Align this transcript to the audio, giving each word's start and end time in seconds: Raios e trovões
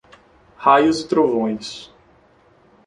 Raios 0.59 1.01
e 1.01 1.03
trovões 1.07 1.93